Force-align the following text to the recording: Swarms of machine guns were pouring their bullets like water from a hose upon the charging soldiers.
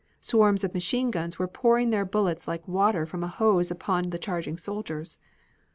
Swarms 0.19 0.63
of 0.63 0.73
machine 0.73 1.11
guns 1.11 1.37
were 1.37 1.47
pouring 1.47 1.91
their 1.91 2.05
bullets 2.05 2.47
like 2.47 2.67
water 2.67 3.05
from 3.05 3.23
a 3.23 3.27
hose 3.27 3.69
upon 3.69 4.09
the 4.09 4.17
charging 4.17 4.57
soldiers. 4.57 5.19